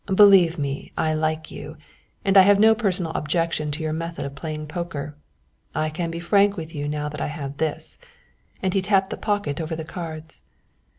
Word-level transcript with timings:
Believe 0.15 0.57
me 0.57 0.91
I 0.97 1.13
like 1.13 1.51
you, 1.51 1.77
and 2.25 2.35
I 2.35 2.41
have 2.41 2.59
no 2.59 2.73
personal 2.73 3.11
objection 3.11 3.69
to 3.69 3.83
your 3.83 3.93
method 3.93 4.25
of 4.25 4.33
playing 4.33 4.65
poker. 4.65 5.15
I 5.75 5.91
can 5.91 6.09
be 6.09 6.19
frank 6.19 6.57
with 6.57 6.73
you 6.73 6.87
now 6.87 7.07
that 7.07 7.21
I 7.21 7.27
have 7.27 7.57
this," 7.57 7.99
and 8.63 8.73
he 8.73 8.81
tapped 8.81 9.11
the 9.11 9.15
pocket 9.17 9.61
over 9.61 9.75
the 9.75 9.85
cards. 9.85 10.41